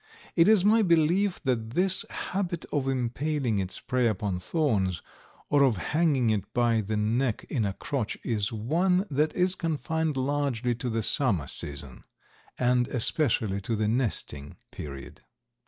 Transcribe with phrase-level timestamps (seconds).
[0.35, 5.03] It is my belief that this habit of impaling its prey upon thorns
[5.47, 10.17] or of hanging it by the neck in a crotch is one that is confined
[10.17, 12.03] largely to the summer season,
[12.57, 15.21] and especially to the nesting period.